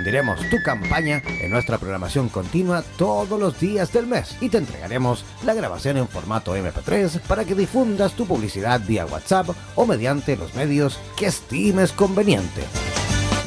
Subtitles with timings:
[0.00, 5.26] difundiremos tu campaña en nuestra programación continua todos los días del mes y te entregaremos
[5.44, 10.54] la grabación en formato MP3 para que difundas tu publicidad vía WhatsApp o mediante los
[10.54, 12.62] medios que estimes conveniente.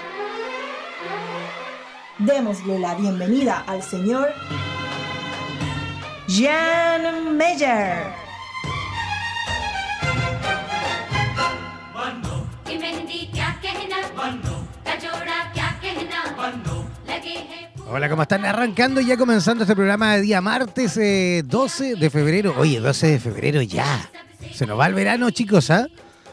[2.25, 4.29] Démosle la bienvenida al señor
[6.27, 8.13] Jan Meyer.
[17.89, 18.45] Hola, ¿cómo están?
[18.45, 22.53] Arrancando ya comenzando este programa de día martes 12 eh, de febrero.
[22.55, 23.99] Oye, 12 de febrero ya.
[24.53, 25.87] Se nos va el verano, chicos, ¿ah?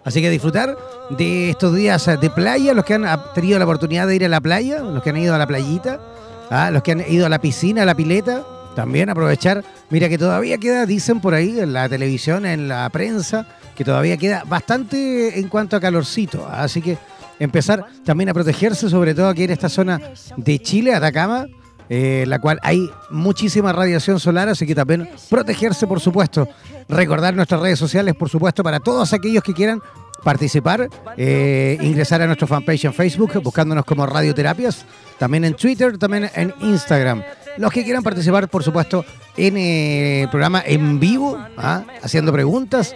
[0.09, 0.75] Así que disfrutar
[1.11, 3.05] de estos días de playa, los que han
[3.35, 6.01] tenido la oportunidad de ir a la playa, los que han ido a la playita,
[6.49, 6.71] ¿ah?
[6.71, 8.43] los que han ido a la piscina, a la pileta,
[8.75, 9.63] también aprovechar.
[9.91, 13.47] Mira que todavía queda, dicen por ahí en la televisión, en la prensa,
[13.77, 16.49] que todavía queda bastante en cuanto a calorcito.
[16.51, 16.97] Así que
[17.39, 20.01] empezar también a protegerse, sobre todo aquí en esta zona
[20.39, 21.45] de Chile, Atacama,
[21.89, 26.49] eh, la cual hay muchísima radiación solar, así que también protegerse, por supuesto.
[26.89, 29.83] Recordar nuestras redes sociales, por supuesto, para todos aquellos que quieran
[30.23, 34.85] participar, eh, ingresar a nuestro fanpage en Facebook, buscándonos como Radioterapias,
[35.19, 37.23] también en Twitter, también en Instagram.
[37.57, 39.05] Los que quieran participar, por supuesto,
[39.37, 41.85] en eh, el programa en vivo, ¿ah?
[42.03, 42.95] haciendo preguntas,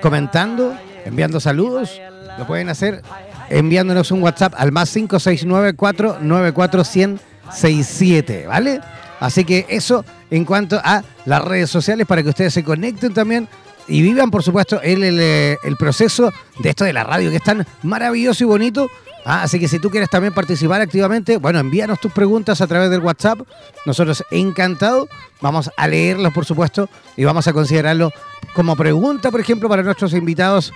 [0.00, 2.00] comentando, enviando saludos,
[2.38, 3.02] lo pueden hacer
[3.50, 6.84] enviándonos un WhatsApp al más 569 494
[7.54, 8.80] 67, ¿vale?
[9.20, 13.48] Así que eso en cuanto a las redes sociales para que ustedes se conecten también
[13.88, 17.66] y vivan, por supuesto, el, el, proceso de esto de la radio, que es tan
[17.82, 18.88] maravilloso y bonito.
[19.24, 22.90] Ah, así que si tú quieres también participar activamente, bueno, envíanos tus preguntas a través
[22.90, 23.40] del WhatsApp.
[23.86, 25.08] Nosotros encantados
[25.40, 28.12] vamos a leerlos, por supuesto, y vamos a considerarlo
[28.54, 30.72] como pregunta, por ejemplo, para nuestros invitados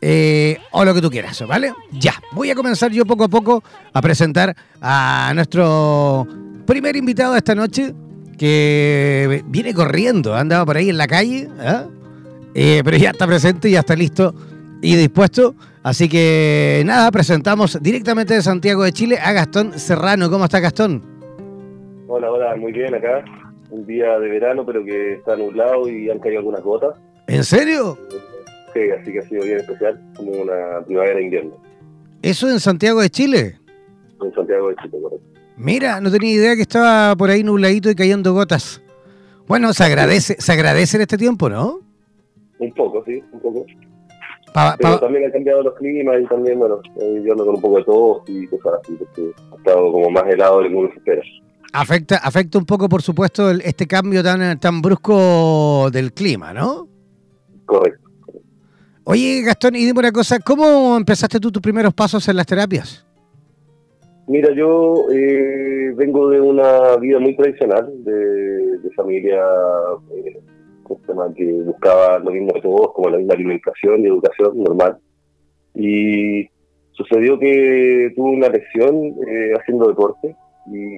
[0.00, 1.72] eh, o lo que tú quieras, ¿vale?
[1.92, 3.62] Ya, voy a comenzar yo poco a poco
[3.92, 6.26] a presentar a nuestro
[6.66, 7.94] primer invitado de esta noche
[8.38, 11.86] que viene corriendo, ha andado por ahí en la calle, ¿ah?
[12.54, 14.34] eh, pero ya está presente, ya está listo
[14.80, 15.54] y dispuesto.
[15.82, 20.30] Así que nada, presentamos directamente de Santiago de Chile a Gastón Serrano.
[20.30, 21.02] ¿Cómo está Gastón?
[22.06, 23.24] Hola, hola, muy bien acá.
[23.70, 26.96] Un día de verano, pero que está nublado y han caído algunas gotas.
[27.26, 27.98] ¿En serio?
[28.74, 31.56] Sí, así que ha sido bien especial, como una primavera e invierno.
[32.22, 33.58] ¿Eso en Santiago de Chile?
[34.22, 35.26] En Santiago de Chile, correcto.
[35.56, 38.80] Mira, no tenía idea que estaba por ahí nubladito y cayendo gotas.
[39.46, 41.80] Bueno, se agradece, se agradece en este tiempo, ¿no?
[42.58, 43.64] Un poco, sí, un poco.
[44.52, 47.60] Pa- Pero pa- también han cambiado los climas y también, bueno, yo ando con un
[47.60, 50.76] poco de tos y cosas así, porque ha estado como más helado de lo que
[50.76, 51.22] uno se espera.
[51.72, 56.88] afecta, afecta un poco, por supuesto, el- este cambio tan, tan brusco del clima, ¿no?
[57.66, 58.07] Correcto.
[59.10, 63.06] Oye, Gastón, y dime una cosa, ¿cómo empezaste tú tus primeros pasos en las terapias?
[64.26, 69.42] Mira, yo eh, vengo de una vida muy tradicional, de, familia
[70.14, 70.38] eh,
[71.34, 74.98] que buscaba lo mismo de todos, como la misma alimentación y educación normal.
[75.74, 76.46] Y
[76.92, 80.96] sucedió que tuve una lesión eh, haciendo deporte y,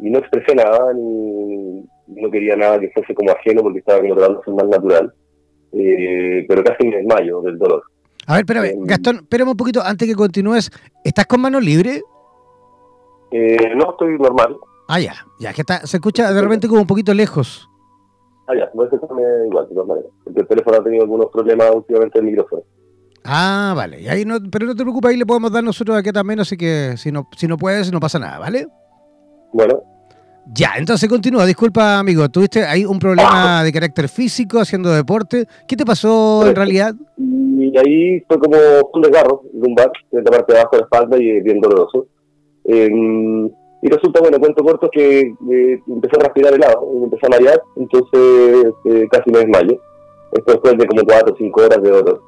[0.00, 4.16] y no expresé nada, ni no quería nada que fuese como ajeno porque estaba como
[4.16, 5.14] tratando de ser más natural.
[5.72, 7.82] Eh, pero casi me desmayo del dolor.
[8.26, 8.84] A ver, espérame, Em.
[8.86, 10.70] Gastón, espérame un poquito antes que continúes.
[11.04, 12.02] ¿Estás con mano libre?
[13.30, 14.56] Eh, no, estoy normal.
[14.88, 17.68] Ah, ya, ya, que está, se escucha de repente como un poquito lejos.
[18.46, 20.10] Ah, ya, voy a escucharme igual, de todas maneras.
[20.24, 22.62] Porque el teléfono ha tenido algunos problemas últimamente el micrófono.
[23.24, 26.10] Ah, vale, y ahí no, pero no te preocupes, ahí le podemos dar nosotros aquí
[26.10, 28.66] también, así que si no, si no puedes, no pasa nada, ¿vale?
[29.52, 29.80] Bueno,
[30.46, 35.46] Ya, entonces continúa, disculpa amigo, tuviste ahí un problema de carácter físico haciendo deporte.
[35.68, 36.60] ¿Qué te pasó en Correcto.
[36.60, 36.94] realidad?
[37.72, 38.56] y ahí fue como
[38.92, 42.06] un desgarro lumbar, de la parte de abajo de la espalda y bien doloroso.
[42.64, 42.88] Eh,
[43.82, 48.74] y resulta, bueno, cuento corto que eh, empecé a respirar helado, empecé a marear, entonces
[48.84, 49.80] eh, casi me desmayo.
[50.32, 52.22] Esto después de como 4 o 5 horas de dolor.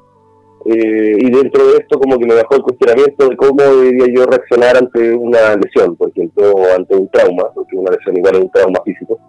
[0.67, 4.25] Eh, y dentro de esto como que me bajó el cuestionamiento de cómo debería yo
[4.25, 8.51] reaccionar ante una lesión, por ejemplo, ante un trauma, porque una lesión igual es un
[8.51, 9.19] trauma físico.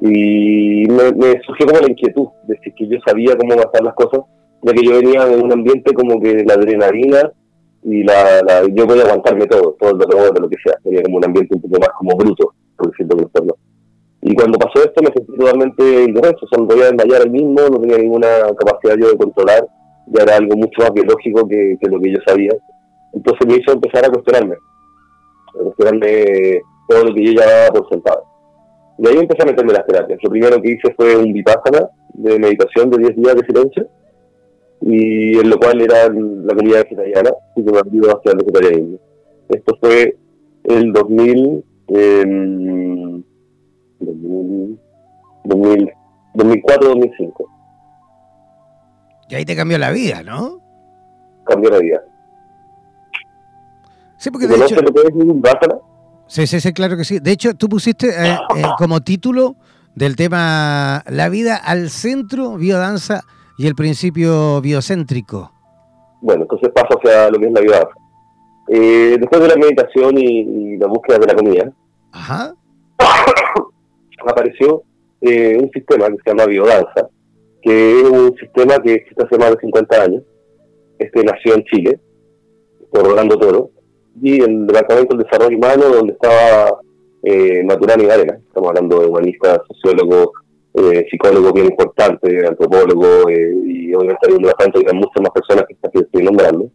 [0.00, 4.20] Y me, surgió como la inquietud de si que yo sabía cómo pasar las cosas,
[4.62, 7.32] ya que yo venía de un ambiente como que la adrenalina
[7.82, 11.16] y la, yo podía aguantarme todo, todo el dolor, de lo que sea, tenía como
[11.16, 13.54] un ambiente un poco más como bruto, por decirlo de forma.
[14.22, 17.68] Y cuando pasó esto me sentí totalmente indefenso, o sea, me podía desmayar el mismo,
[17.68, 19.66] no tenía ninguna capacidad yo de controlar,
[20.10, 22.52] ya era algo mucho más biológico que, que lo que yo sabía.
[23.12, 27.88] Entonces me hizo empezar a cuestionarme, a cuestionarme todo lo que yo ya daba por
[27.88, 28.22] sentado.
[28.98, 30.18] Y ahí empecé a meterme las terapias.
[30.22, 33.88] Lo primero que hice fue un vipassana de meditación de 10 días de silencio,
[34.80, 38.98] y en lo cual era la comunidad vegetariana, y que me ayudó hacia el vegetarianismo.
[39.48, 40.16] Esto fue
[40.64, 43.22] el 2000, em,
[44.00, 44.78] 2000,
[45.44, 45.92] 2000
[46.34, 47.46] 2004-2005.
[49.28, 50.60] Y ahí te cambió la vida, ¿no?
[51.44, 52.02] Cambió la vida.
[54.16, 54.74] Sí, porque de hecho...
[54.74, 55.74] ¿Conoces lo que es?
[56.26, 57.20] Sí, sí, sí, claro que sí.
[57.20, 59.56] De hecho, tú pusiste eh, eh, como título
[59.94, 63.22] del tema La vida al centro, biodanza
[63.56, 65.52] y el principio biocéntrico.
[66.20, 67.88] Bueno, entonces paso hacia lo que es la vida.
[68.68, 71.72] Eh, después de la meditación y, y la búsqueda de la comida,
[72.12, 72.54] Ajá.
[74.26, 74.82] apareció
[75.20, 77.08] eh, un sistema que se llama biodanza,
[77.62, 80.22] que es un sistema que existe hace más de 50 años.
[80.98, 82.00] Este nació en Chile,
[82.90, 83.70] por Toro,
[84.20, 86.80] y el Departamento del Desarrollo Humano, donde estaba
[87.22, 88.38] eh, Maturana.
[88.46, 90.28] Estamos hablando de humanistas, sociólogos,
[90.74, 95.64] eh, psicólogos bien importantes, antropólogos, eh, y obviamente hay un departamento que muchas más personas
[95.66, 96.70] que estoy nombrando.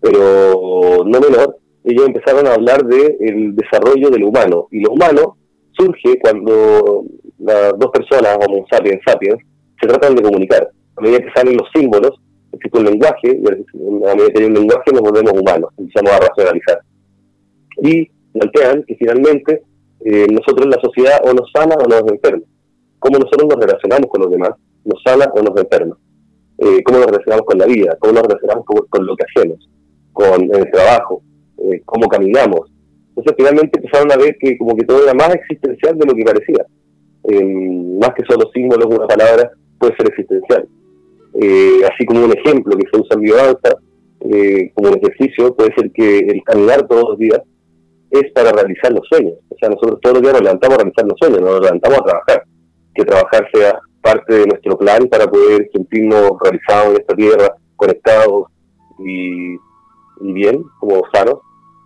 [0.00, 5.36] Pero no menor, ellos empezaron a hablar del desarrollo de lo humano, y lo humano
[5.72, 7.04] surge cuando
[7.38, 9.38] las dos personas, Homo sapiens sapiens,
[9.80, 10.68] se tratan de comunicar.
[10.96, 12.12] A medida que salen los símbolos,
[12.52, 13.46] existe un lenguaje, y
[14.06, 16.80] a medida que hay un lenguaje nos volvemos humanos, empezamos a racionalizar.
[17.82, 19.62] Y plantean que finalmente
[20.04, 22.44] eh, nosotros la sociedad o nos sana o nos enferma.
[22.98, 24.50] Cómo nosotros nos relacionamos con los demás,
[24.84, 25.96] nos sana o nos enferma.
[26.58, 29.68] Eh, cómo nos relacionamos con la vida, cómo nos relacionamos con, con lo que hacemos,
[30.12, 31.22] con el trabajo,
[31.58, 32.70] eh, cómo caminamos.
[33.08, 36.24] Entonces finalmente empezaron a ver que como que todo era más existencial de lo que
[36.24, 36.66] parecía.
[37.24, 37.44] Eh,
[38.00, 39.50] más que solo símbolos, una palabra
[39.84, 40.68] puede ser existencial.
[41.34, 43.76] Eh, así como un ejemplo que se usa en biodanza,
[44.20, 47.40] eh, como un ejercicio, puede ser que el caminar todos los días
[48.10, 49.34] es para realizar los sueños.
[49.48, 51.98] O sea, nosotros todos los días nos levantamos a realizar los sueños, no nos levantamos
[51.98, 52.44] a trabajar.
[52.94, 58.46] Que trabajar sea parte de nuestro plan para poder sentirnos realizados en esta tierra, conectados
[59.00, 61.40] y, y bien, como sanos.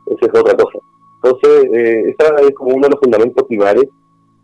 [0.07, 0.79] Esa es otra cosa.
[1.23, 3.87] Entonces, eh, es como uno de los fundamentos primarios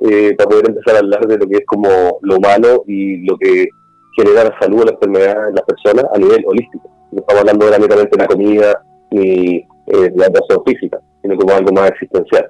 [0.00, 3.36] eh, para poder empezar a hablar de lo que es como lo humano y lo
[3.38, 3.68] que
[4.16, 6.90] genera la salud o la enfermedad en las personas a nivel holístico.
[7.12, 11.90] No estamos hablando de la comida ni eh, la actuación física, sino como algo más
[11.90, 12.48] existencial.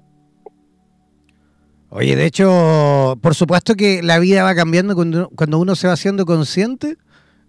[1.91, 5.93] Oye, de hecho, por supuesto que la vida va cambiando cuando, cuando uno se va
[5.93, 6.97] haciendo consciente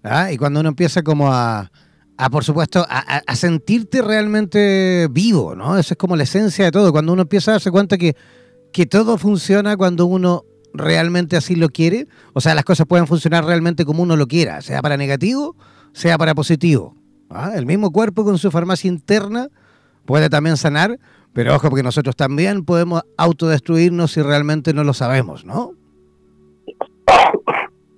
[0.04, 0.32] ¿ah?
[0.32, 1.72] y cuando uno empieza como a,
[2.18, 5.78] a por supuesto, a, sentirte realmente vivo, ¿no?
[5.78, 8.16] Eso es como la esencia de todo, cuando uno empieza a darse cuenta que,
[8.76, 13.46] que todo funciona cuando uno realmente así lo quiere, o sea, las cosas pueden funcionar
[13.46, 15.56] realmente como uno lo quiera, sea para negativo,
[15.94, 16.94] sea para positivo.
[17.30, 17.54] ¿ah?
[17.56, 19.48] El mismo cuerpo con su farmacia interna
[20.04, 21.00] puede también sanar,
[21.32, 25.72] pero ojo, porque nosotros también podemos autodestruirnos si realmente no lo sabemos, ¿no?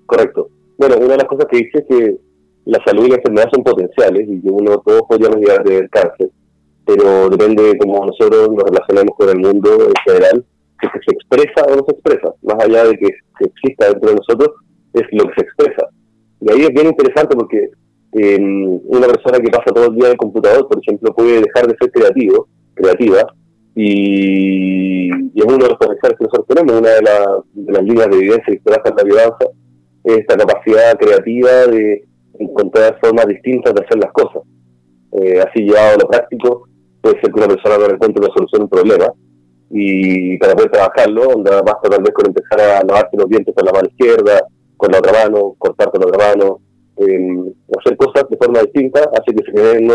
[0.06, 0.50] Correcto.
[0.78, 2.18] Bueno, una de las cosas que dice es que
[2.66, 6.30] la salud y la enfermedad son potenciales y que uno todos podríamos llegar a cáncer,
[6.86, 10.46] pero depende de cómo nosotros nos relacionamos con el mundo en general,
[10.80, 14.50] que se expresa o no se expresa, más allá de que, exista dentro de nosotros,
[14.94, 15.88] es lo que se expresa.
[16.42, 17.70] Y ahí es bien interesante porque
[18.14, 21.68] em, una persona que pasa todo el día en el computador, por ejemplo, puede dejar
[21.68, 23.28] de ser creativo, creativa,
[23.76, 28.54] y, es uno de los potenciales que nosotros tenemos, una de, las líneas de evidencia
[28.54, 29.46] que trabaja en la biodanza,
[30.04, 32.04] es esta capacidad creativa de
[32.40, 34.42] encontrar formas distintas de hacer las cosas.
[35.12, 36.68] Eh, así llevado a lo práctico,
[37.02, 39.14] puede ser que una persona no encuentre una solución a un problema,
[39.70, 43.74] y para poder trabajarlo, basta tal vez con empezar a lavarte los dientes con la
[43.74, 44.42] mano izquierda,
[44.78, 46.60] con la otra mano, cortar con la otra mano,
[46.98, 49.88] eh, hacer cosas de forma distinta hace que se generen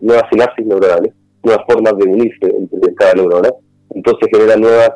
[0.00, 3.50] nuevas sinapsis neuronales, nuevas formas de unirse entre cada neurona,
[3.94, 4.90] entonces genera nuevas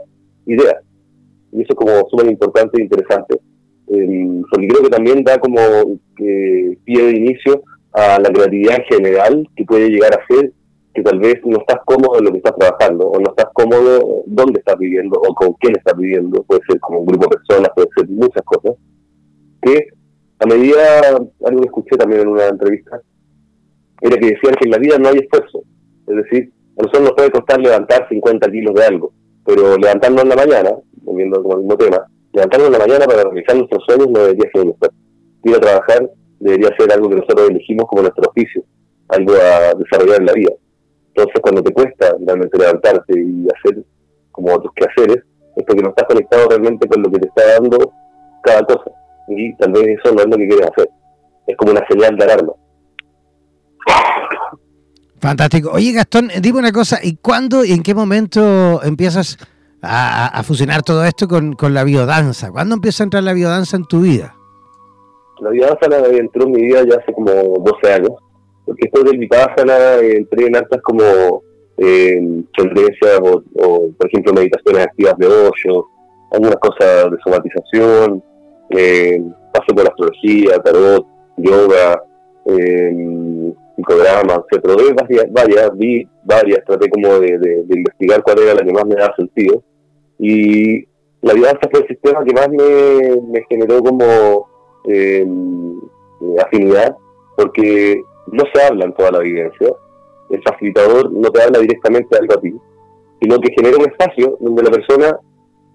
[0.46, 0.76] ideas.
[1.52, 3.36] Y eso es como súper importante e interesante,
[3.88, 5.60] eh, porque creo que también da como
[6.16, 10.52] que pie de inicio a la creatividad en general que puede llegar a ser
[10.96, 14.22] que tal vez no estás cómodo en lo que estás trabajando, o no estás cómodo
[14.26, 17.70] dónde estás viviendo, o con quién estás viviendo, puede ser como un grupo de personas,
[17.74, 18.76] puede ser muchas cosas,
[19.60, 19.88] que
[20.38, 23.00] a medida, algo que escuché también en una entrevista,
[24.00, 25.62] era que decían que en la vida no hay esfuerzo,
[26.06, 29.12] es decir, a nosotros nos puede costar levantar 50 kilos de algo,
[29.44, 30.70] pero levantarnos en la mañana,
[31.02, 34.50] volviendo como el mismo tema, levantarnos en la mañana para realizar nuestros sueños no debería
[34.52, 34.96] ser un esfuerzo.
[35.44, 36.10] Ir a trabajar
[36.40, 38.62] debería ser algo que nosotros elegimos como nuestro oficio,
[39.08, 40.52] algo a desarrollar en la vida.
[41.16, 43.82] Entonces, cuando te cuesta realmente levantarte y hacer
[44.32, 45.24] como otros quehaceres,
[45.56, 47.90] es porque no estás conectado realmente con lo que te está dando
[48.42, 48.90] cada cosa.
[49.28, 50.90] Y tal vez eso no es lo que quieres hacer.
[51.46, 52.52] Es como una señal de alarma.
[55.18, 55.70] Fantástico.
[55.72, 59.38] Oye, Gastón, dime una cosa, ¿y cuándo y en qué momento empiezas
[59.80, 62.52] a, fusionar todo esto con, con, la biodanza?
[62.52, 64.34] ¿Cuándo empieza a entrar la biodanza en tu vida?
[65.40, 68.10] La biodanza la entró en mi vida ya hace como 12 años
[68.66, 71.42] porque después del Vipassana eh, entré en hartas como
[71.78, 73.42] eh, tendencias o,
[73.96, 75.86] por ejemplo, meditaciones activas de hoyo,
[76.32, 78.22] algunas cosas de somatización,
[78.70, 81.06] eh, pasé por astrología, tarot,
[81.36, 82.02] yoga,
[82.46, 84.62] eh, psicodrama, etc.
[84.62, 88.96] Probé varias, varias, vi varias, traté como de, investigar cuál era la que más me
[88.96, 89.62] daba sentido.
[90.18, 90.86] Y
[91.22, 94.48] la vida fue el sistema que más me, me generó como
[94.88, 95.26] eh,
[96.44, 96.96] afinidad,
[97.36, 98.02] porque
[98.32, 99.68] no se habla en toda la evidencia,
[100.30, 102.52] el facilitador no te habla directamente algo a ti,
[103.20, 105.18] sino que genera un espacio donde la persona,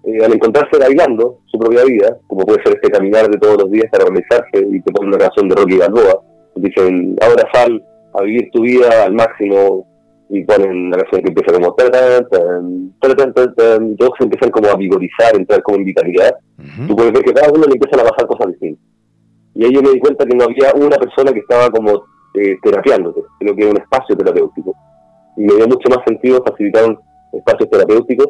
[0.04, 3.70] eh, al encontrarse bailando su propia vida, como puede ser este caminar de todos los
[3.70, 6.20] días para realizarse y te pone una canción de Rocky Balboa,
[6.56, 7.82] dicen, ahora sal
[8.14, 9.86] a vivir tu vida al máximo
[10.28, 11.74] y ponen la canción que empieza como
[13.98, 16.36] todos se empiezan como a vigorizar, entrar como en vitalidad,
[16.86, 18.84] tú puedes ver que cada uno le empiezan a pasar cosas distintas.
[19.54, 22.56] Y ahí yo me di cuenta que no había una persona que estaba como eh,
[22.62, 24.74] terapiándote, sino que es un espacio terapéutico.
[25.36, 26.96] Y me dio mucho más sentido facilitar
[27.32, 28.28] espacios terapéuticos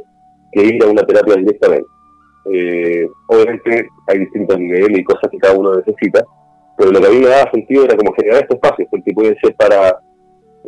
[0.52, 1.87] que ir a una terapia directamente.
[2.52, 6.25] Eh, obviamente hay distintos niveles y cosas que cada uno necesita,
[6.76, 9.37] pero lo que a mí me daba sentido era como generar este espacio, porque puede
[9.40, 9.99] ser para,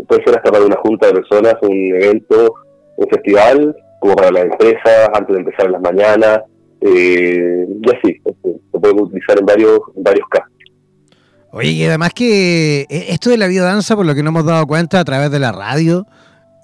[0.07, 2.55] puede ser hasta para una junta de personas, un evento,
[2.97, 6.41] un festival, como para las empresas, antes de empezar en las mañanas,
[6.81, 10.54] eh, y así, se puede utilizar en varios, en varios casos.
[11.57, 14.67] Oye, y además que eh, esto de la biodanza, por lo que nos hemos dado
[14.67, 16.05] cuenta a través de la radio,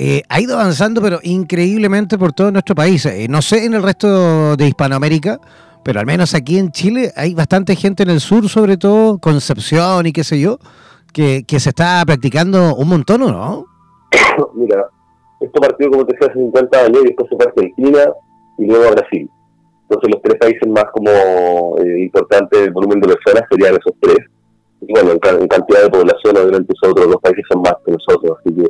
[0.00, 3.06] eh, ha ido avanzando, pero increíblemente por todo nuestro país.
[3.06, 5.38] Eh, no sé en el resto de Hispanoamérica,
[5.84, 10.08] pero al menos aquí en Chile hay bastante gente en el sur, sobre todo Concepción
[10.08, 10.58] y qué sé yo,
[11.12, 13.66] que, que se está practicando un montón, ¿no?
[14.54, 14.86] Mira,
[15.38, 18.12] esto partió, como te decía, hace 50 años y después se fue a Argentina
[18.58, 19.30] y luego a Brasil.
[19.82, 24.18] Entonces los tres países más como importantes del volumen de personas serían esos tres
[24.80, 28.54] bueno, en, cantidad de población, obviamente esos otros dos países son más que nosotros, así
[28.54, 28.64] que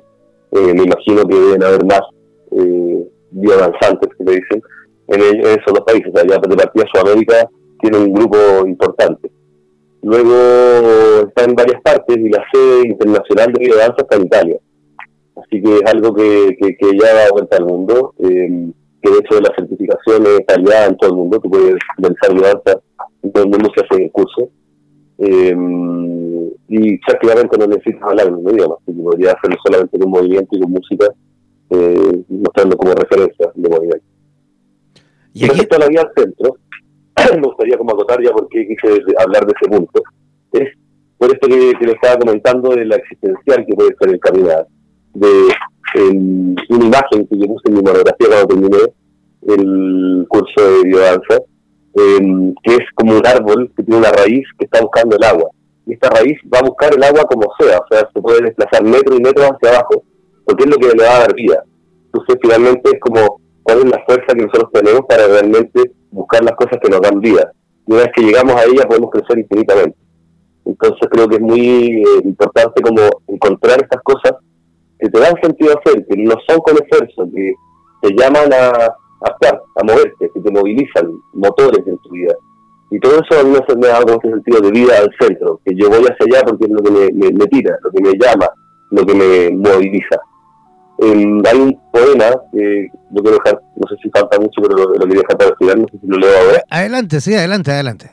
[0.53, 2.03] eh, me imagino que deben haber más
[2.53, 4.63] eh, biodanzantes, que le dicen,
[5.09, 6.13] en, esos dos países.
[6.15, 7.49] Allá de partida Sudamérica
[7.81, 8.37] tiene un grupo
[8.67, 9.31] importante.
[10.03, 14.59] Luego está en varias partes y la sede internacional de biodanza está en Italia.
[15.37, 18.71] Así que es algo que, que, ya da vuelta al mundo, eh,
[19.03, 22.81] que de hecho la certificación está allá en todo el mundo, tú puedes realizar biodanza
[23.23, 24.51] en todo el mundo se hace el curso
[25.23, 25.55] Eh,
[26.69, 30.57] y prácticamente no necesitas hablar en un idioma, así que podría hacerlo solamente con movimiento
[30.57, 31.07] y con música,
[31.71, 34.07] eh, mostrando como referencia de movimiento.
[35.35, 36.57] Y respecto a la vía al centro,
[37.35, 40.03] me gustaría como acotar ya porque quise hablar de ese punto,
[40.53, 40.69] es
[41.19, 44.67] por esto que, que le estaba comentando de la existencial que puede ser el caminar,
[45.13, 45.29] de
[46.71, 48.79] una imagen que yo puse en mi monografía cuando terminé
[49.49, 51.43] el curso de biodanza,
[51.95, 55.51] em, que es como un árbol que tiene una raíz que está buscando el agua.
[55.87, 58.85] Y esta raíz va a buscar el agua como sea, o sea, se puede desplazar
[58.85, 60.03] metros y metros hacia abajo,
[60.45, 61.65] porque es lo que le va a dar vida.
[62.07, 66.55] Entonces, finalmente es como cuál es la fuerza que nosotros tenemos para realmente buscar las
[66.55, 67.53] cosas que nos dan vida.
[67.87, 69.97] Y una vez que llegamos a ella podemos crecer infinitamente.
[70.65, 74.35] Entonces creo que es muy eh, importante como encontrar estas cosas
[74.99, 77.55] que te dan sentido hacer, que no son con esfuerzo, que
[78.03, 82.35] te llaman a, a estar, a moverte, que te movilizan motores en tu vida.
[82.91, 85.75] Y todo eso a mí me ha dado ese sentido de vida al centro, que
[85.77, 88.49] yo voy hacia allá porque es lo que me, me, tira, lo que me llama,
[88.91, 90.19] lo que me moviliza.
[91.01, 95.07] hay un poema que lo quiero dejar, no sé si falta mucho, pero lo, lo
[95.07, 96.65] quería dejar para estudiar, no sé si lo leo ahora.
[96.69, 98.11] Adelante, sí, adelante, adelante.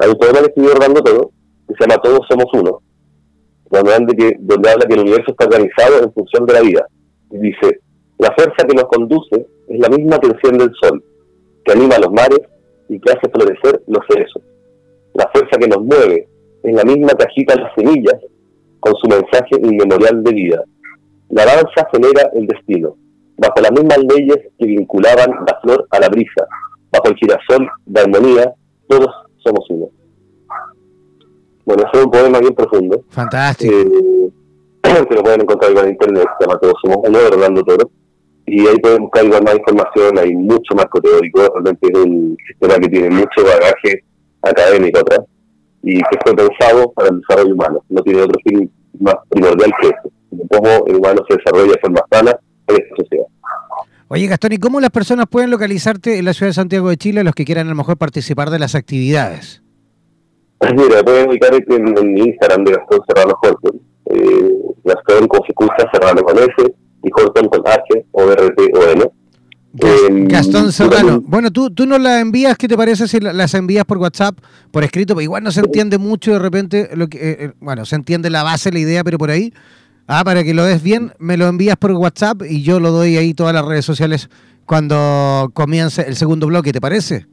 [0.00, 1.30] Hay un poema que estoy orando todo,
[1.68, 2.80] que se llama Todos somos uno,
[3.70, 6.86] donde, que, donde habla que el universo está organizado en función de la vida.
[7.30, 7.80] Y dice,
[8.18, 11.02] la fuerza que nos conduce es la misma que enciende el sol,
[11.64, 12.40] que anima los mares
[12.88, 14.42] y que hace florecer los cerezos.
[15.14, 16.28] La fuerza que nos mueve
[16.62, 18.16] es la misma que agita las semillas
[18.80, 20.62] con su mensaje inmemorial de vida.
[21.30, 22.96] La danza genera el destino,
[23.36, 26.46] bajo las mismas leyes que vinculaban la flor a la brisa,
[26.90, 28.54] bajo el girasol de armonía,
[28.88, 29.10] todos
[29.44, 29.88] somos uno.
[31.64, 33.02] Bueno, es un poema bien profundo.
[33.08, 33.74] Fantástico.
[33.74, 34.30] Eh,
[35.08, 37.90] que lo pueden encontrar en internet, se llama Todos Somos Uno de Rolando Toro.
[38.46, 42.74] Y ahí pueden buscar igual más información, hay mucho más teórico, realmente es un sistema
[42.76, 44.04] que tiene mucho bagaje
[44.42, 45.20] académico atrás
[45.82, 47.84] y que fue pensado para el desarrollo humano.
[47.88, 50.12] No tiene otro fin más primordial que eso,
[50.48, 52.38] cómo el humano se desarrolla de forma sana
[52.68, 53.26] en esta sociedad.
[54.08, 57.24] Oye, Gastón, ¿y cómo las personas pueden localizarte en la ciudad de Santiago de Chile
[57.24, 59.62] los que quieran a lo mejor participar de las actividades?
[60.60, 63.80] Mira, pueden ubicar en, en Instagram de Gastón Serrano Horton.
[64.10, 64.52] Eh,
[64.84, 68.90] Gastón con se escucha Serrano con S y Horton con H o R T O
[68.90, 69.10] N.
[70.28, 71.22] Gastón Serrano.
[71.26, 74.38] Bueno, tú, tú nos las envías, ¿qué te parece si las envías por WhatsApp,
[74.70, 75.14] por escrito?
[75.14, 78.30] Pero igual no se entiende mucho de repente, lo que, eh, eh, bueno, se entiende
[78.30, 79.52] la base, la idea, pero por ahí,
[80.06, 83.16] ah, para que lo des bien, me lo envías por WhatsApp y yo lo doy
[83.16, 84.30] ahí todas las redes sociales
[84.64, 87.26] cuando comience el segundo bloque, ¿te parece?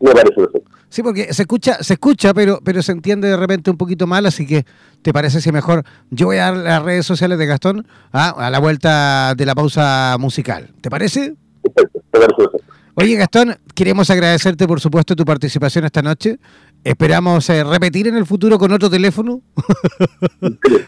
[0.00, 0.70] Me parece perfecto.
[0.92, 4.26] Sí, porque se escucha, se escucha, pero, pero se entiende de repente un poquito mal,
[4.26, 4.66] así que
[5.00, 8.50] ¿te parece si mejor yo voy a dar las redes sociales de Gastón ah, a
[8.50, 10.68] la vuelta de la pausa musical?
[10.82, 11.34] ¿Te parece?
[12.92, 16.38] Oye, Gastón, queremos agradecerte, por supuesto, tu participación esta noche.
[16.84, 19.40] Esperamos eh, repetir en el futuro con otro teléfono.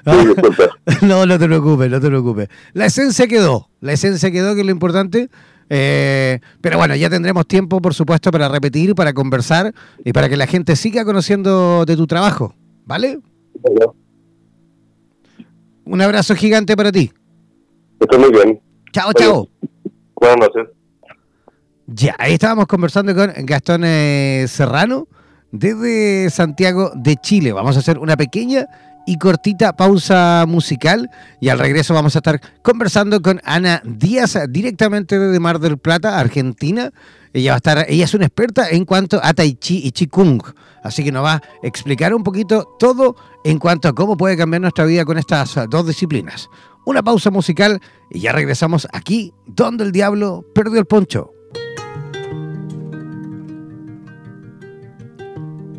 [0.05, 0.23] ¿Ah?
[1.01, 2.49] no, no te preocupes, no te preocupes.
[2.75, 5.31] La esencia quedó, la esencia quedó, que es lo importante.
[5.69, 9.75] Eh, pero bueno, ya tendremos tiempo, por supuesto, para repetir, para conversar
[10.05, 12.55] y para que la gente siga conociendo de tu trabajo.
[12.85, 13.19] ¿Vale?
[15.85, 17.13] Un abrazo gigante para ti.
[18.01, 18.61] Estoy muy bien.
[18.93, 19.49] Chao, chao.
[20.15, 20.69] Buenas noches.
[21.87, 25.07] Ya, ahí estábamos conversando con Gastón eh, Serrano
[25.53, 27.53] desde Santiago de Chile.
[27.53, 28.67] Vamos a hacer una pequeña
[29.07, 35.19] y cortita pausa musical y al regreso vamos a estar conversando con Ana Díaz directamente
[35.19, 36.93] desde Mar del Plata, Argentina.
[37.33, 40.41] Ella va a estar, ella es una experta en cuanto a Tai Chi y Qigong,
[40.83, 44.63] así que nos va a explicar un poquito todo en cuanto a cómo puede cambiar
[44.63, 46.49] nuestra vida con estas dos disciplinas.
[46.87, 51.34] Una pausa musical y ya regresamos aquí donde el diablo perdió el poncho.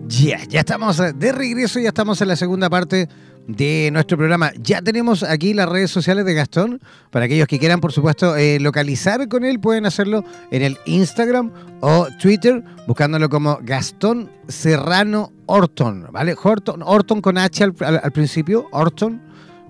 [0.07, 3.09] Ya, ya estamos de regreso, ya estamos en la segunda parte
[3.47, 4.51] de nuestro programa.
[4.61, 6.79] Ya tenemos aquí las redes sociales de Gastón.
[7.09, 11.51] Para aquellos que quieran, por supuesto, eh, localizar con él, pueden hacerlo en el Instagram
[11.81, 16.35] o Twitter, buscándolo como Gastón Serrano Orton, ¿vale?
[16.41, 19.19] Horton, Orton con H al, principio, Orton,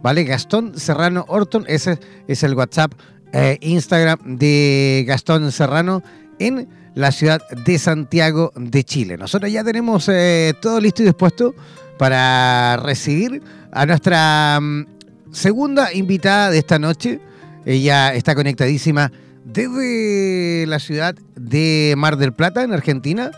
[0.03, 0.25] ¿vale?
[0.25, 2.91] Gastón Serrano Orton, ese es el WhatsApp,
[3.31, 6.03] eh, Instagram de Gastón Serrano
[6.39, 9.17] en la ciudad de Santiago de Chile.
[9.17, 11.53] Nosotros ya tenemos eh, todo listo y dispuesto
[11.99, 14.85] para recibir a nuestra mm,
[15.31, 17.19] segunda invitada de esta noche.
[17.65, 19.11] Ella está conectadísima
[19.43, 23.31] desde la ciudad de Mar del Plata, en Argentina.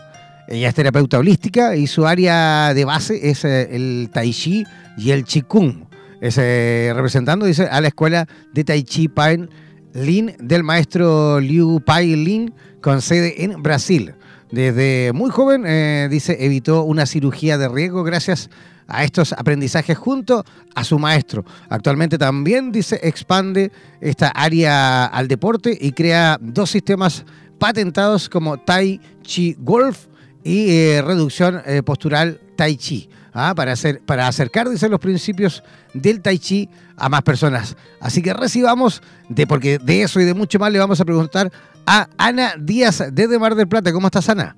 [0.46, 4.64] Ella es terapeuta holística y su área de base es eh, el Tai Chi
[4.96, 5.88] y el Qigong.
[6.20, 9.50] Es eh, representando, dice, a la escuela de Tai Chi Pain
[9.94, 14.14] Lin del maestro Liu Pai Lin con sede en Brasil.
[14.50, 18.48] desde muy joven, eh, dice, evitó una cirugía de riesgo gracias
[18.86, 21.44] a estos aprendizajes junto a su maestro.
[21.68, 23.70] Actualmente también, dice, expande
[24.00, 27.24] esta área al deporte y crea dos sistemas
[27.58, 30.06] patentados como Tai Chi Golf
[30.42, 33.10] y eh, reducción eh, postural Tai Chi.
[33.38, 33.54] ¿Ah?
[33.54, 35.62] Para, hacer, para acercar, dice, los principios
[35.94, 37.76] del Tai Chi a más personas.
[38.00, 41.50] Así que recibamos, de, porque de eso y de mucho más le vamos a preguntar
[41.86, 43.92] a Ana Díaz desde Mar del Plata.
[43.92, 44.56] ¿Cómo estás, Ana?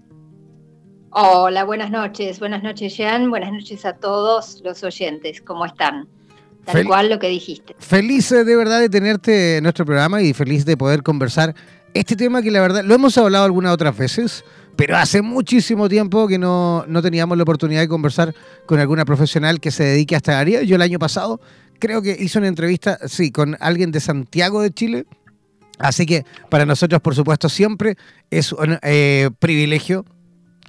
[1.12, 2.38] Hola, buenas noches.
[2.38, 3.30] Buenas noches, Jean.
[3.30, 5.40] Buenas noches a todos los oyentes.
[5.40, 6.08] ¿Cómo están?
[6.64, 7.74] Tal cual lo que dijiste.
[7.78, 11.54] Feliz eh, de verdad de tenerte en nuestro programa y feliz de poder conversar
[11.94, 14.44] este tema que la verdad lo hemos hablado algunas otras veces,
[14.76, 18.34] pero hace muchísimo tiempo que no, no teníamos la oportunidad de conversar
[18.66, 20.62] con alguna profesional que se dedique a esta área.
[20.62, 21.40] Yo el año pasado
[21.78, 25.06] creo que hice una entrevista, sí, con alguien de Santiago de Chile.
[25.78, 27.96] Así que para nosotros, por supuesto, siempre
[28.30, 30.04] es un eh, privilegio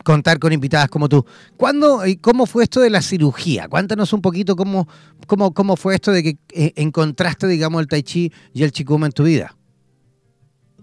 [0.03, 1.25] contar con invitadas como tú.
[1.57, 3.67] ¿Cuándo y cómo fue esto de la cirugía?
[3.67, 4.87] Cuéntanos un poquito cómo,
[5.27, 9.05] cómo, cómo fue esto de que eh, encontraste, digamos, el tai chi y el chikung
[9.05, 9.55] en tu vida.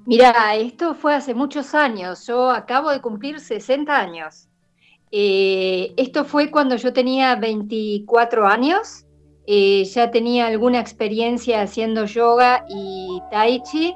[0.09, 2.27] Mira, esto fue hace muchos años.
[2.27, 4.49] Yo acabo de cumplir 60 años.
[5.13, 9.05] Eh, esto fue cuando yo tenía 24 años.
[9.47, 13.95] Eh, ya tenía alguna experiencia haciendo yoga y tai chi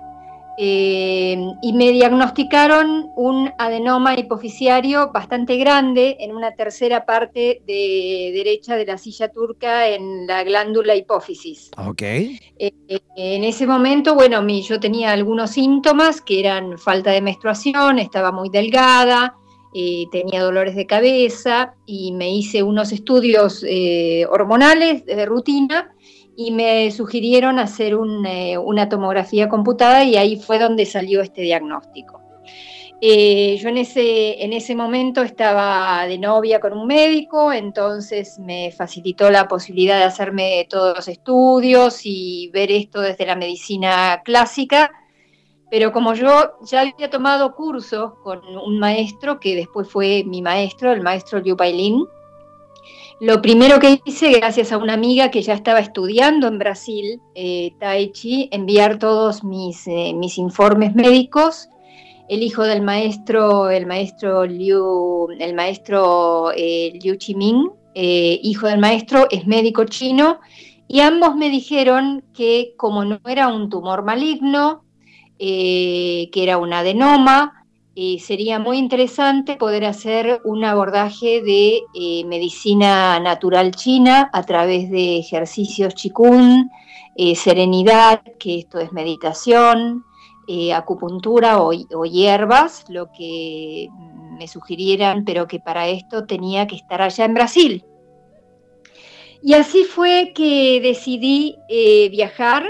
[0.59, 8.77] eh, y me diagnosticaron un adenoma hipoficiario bastante grande en una tercera parte de derecha
[8.77, 11.71] de la silla turca en la glándula hipófisis.
[11.79, 12.03] Ok.
[12.03, 12.73] Eh,
[13.17, 18.31] en ese momento, bueno, mi, yo tenía algunos síntomas que eran falta de menstruación, estaba
[18.31, 19.37] muy delgada,
[19.75, 23.65] eh, tenía dolores de cabeza y me hice unos estudios
[24.29, 25.91] hormonales de rutina
[26.37, 32.21] y me sugirieron hacer eh, una tomografía computada y ahí fue donde salió este diagnóstico.
[33.05, 38.71] Eh, yo en ese, en ese momento estaba de novia con un médico, entonces me
[38.71, 44.92] facilitó la posibilidad de hacerme todos los estudios y ver esto desde la medicina clásica,
[45.68, 50.92] pero como yo ya había tomado cursos con un maestro que después fue mi maestro,
[50.92, 52.07] el maestro Liu Pailin,
[53.22, 57.72] lo primero que hice, gracias a una amiga que ya estaba estudiando en Brasil, eh,
[57.78, 61.68] Tai Chi, enviar todos mis, eh, mis informes médicos.
[62.28, 69.28] El hijo del maestro, el maestro Liu, el maestro eh, Liu Chiming, hijo del maestro,
[69.30, 70.40] es médico chino,
[70.88, 74.82] y ambos me dijeron que como no era un tumor maligno,
[75.38, 77.62] que era un adenoma,
[78.20, 85.18] sería muy interesante poder hacer un abordaje de eh, medicina natural china a través de
[85.18, 86.70] ejercicios chikun,
[87.16, 90.05] eh, serenidad, que esto es meditación,
[90.48, 91.72] eh, acupuntura o,
[92.05, 93.88] hierbas, lo que
[94.38, 97.85] me sugirieran, pero que para esto tenía que estar allá en Brasil.
[99.42, 101.57] Y así fue que decidí
[102.11, 102.64] viajar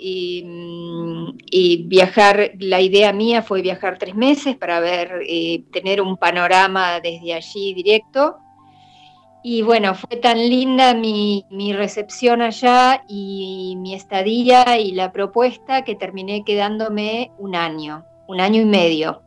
[0.00, 7.00] y, viajar, la idea mía fue viajar tres meses para ver, eh, tener un panorama
[7.00, 8.36] desde allí directo.
[9.42, 15.94] Y bueno, fue tan linda mi, recepción allá y mi estadía y la propuesta que
[15.94, 19.22] terminé quedándome un año, un año y medio.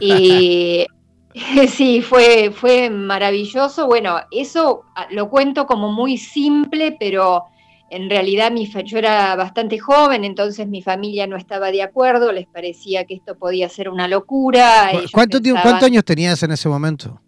[0.00, 0.86] Y
[1.68, 3.86] sí, fue, fue maravilloso.
[3.86, 7.44] Bueno, eso ah, lo cuento como muy simple, pero
[7.90, 12.46] en realidad mi, yo era bastante joven, entonces mi familia no estaba de acuerdo, les
[12.46, 14.92] parecía que esto podía ser una locura.
[15.12, 17.20] ¿Cuánto ¿Cuántos años tenías en ese momento?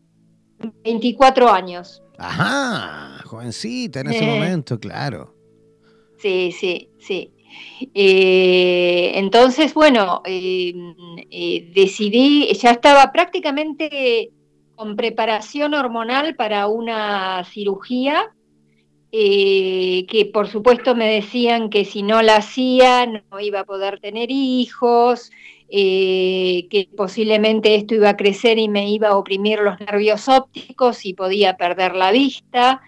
[0.85, 2.01] 24 años.
[2.17, 5.35] Ajá, jovencita en ese momento, claro.
[6.19, 7.33] Sí, sí, sí.
[7.93, 10.73] Eh, entonces, bueno, eh,
[11.29, 14.31] eh, decidí, ya estaba prácticamente
[14.77, 18.33] con preparación hormonal para una cirugía
[19.15, 24.01] eh, que por supuesto me decían que si no la hacía no iba a poder
[24.01, 25.31] tener hijos,
[25.69, 31.05] eh, que posiblemente esto iba a crecer y me iba a oprimir los nervios ópticos
[31.05, 32.81] y podía perder la vista.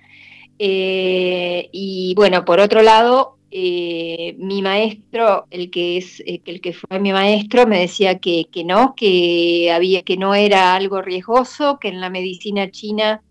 [0.59, 7.13] Eh, y bueno, por otro lado, mi maestro, el que es el que fue mi
[7.13, 12.01] maestro, me decía que, que no, que había que no era algo riesgoso, que en
[12.01, 13.23] la medicina china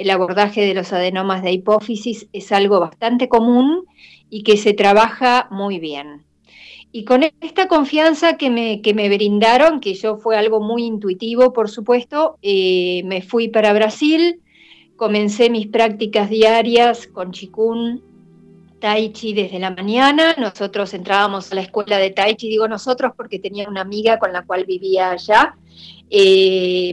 [0.00, 3.84] el abordaje de los adenomas de hipófisis es algo bastante común
[4.30, 6.24] y que se trabaja muy bien.
[6.90, 11.52] Y con esta confianza que me, que me brindaron, que yo fue algo muy intuitivo,
[11.52, 14.40] por supuesto, eh, me fui para Brasil,
[14.96, 18.02] comencé mis prácticas diarias con Chikun,
[18.80, 20.34] Tai Chi desde la mañana.
[20.38, 24.32] Nosotros entrábamos a la escuela de Tai Chi, digo nosotros porque tenía una amiga con
[24.32, 25.56] la cual vivía allá.
[26.12, 26.92] Eh,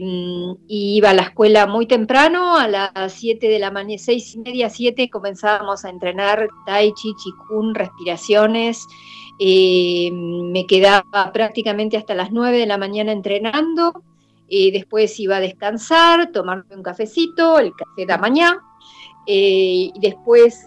[0.67, 4.69] iba a la escuela muy temprano, a las 7 de la mañana, 6 y media,
[4.69, 8.85] 7 comenzábamos a entrenar tai chi, chikun, respiraciones.
[9.39, 14.03] Eh, me quedaba prácticamente hasta las 9 de la mañana entrenando.
[14.49, 18.63] Eh, después iba a descansar, tomarme un cafecito, el café de mañana.
[19.29, 20.63] y después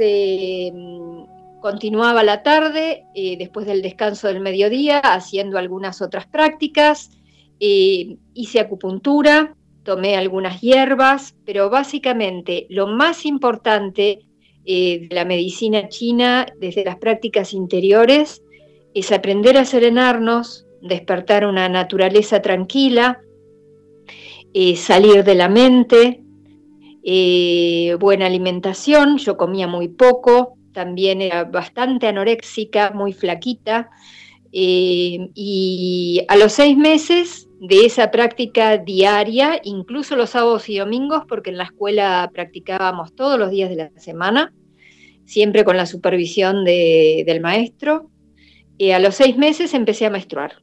[1.62, 7.10] continuaba la tarde, después del descanso del mediodía, haciendo algunas otras prácticas.
[7.62, 14.20] Eh, hice acupuntura, tomé algunas hierbas, pero básicamente lo más importante
[14.64, 18.42] eh, de la medicina china desde las prácticas interiores
[18.94, 23.20] es aprender a serenarnos, despertar una naturaleza tranquila,
[24.54, 26.22] eh, salir de la mente,
[27.98, 33.90] buena alimentación, yo comía muy poco, también era bastante anoréxica, muy flaquita,
[34.52, 41.50] y a los seis meses de esa práctica diaria, incluso los sábados y domingos, porque
[41.50, 44.54] en la escuela practicábamos todos los días de la semana,
[45.26, 48.10] siempre con la supervisión del maestro.
[48.78, 50.62] Y a los seis meses empecé a menstruar.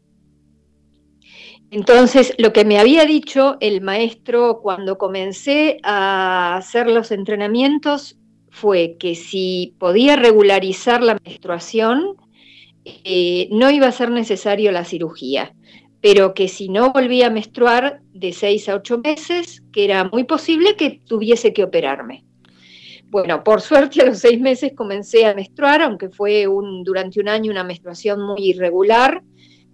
[1.69, 8.17] Entonces, lo que me había dicho el maestro cuando comencé a hacer los entrenamientos
[8.49, 12.15] fue que si podía regularizar la menstruación,
[12.85, 15.53] eh, no iba a ser necesario la cirugía
[16.01, 20.23] pero que si no volvía a menstruar de seis a ocho meses, que era muy
[20.25, 22.23] posible que tuviese que operarme.
[23.09, 27.29] Bueno, por suerte a los seis meses comencé a menstruar, aunque fue un, durante un
[27.29, 29.23] año una menstruación muy irregular,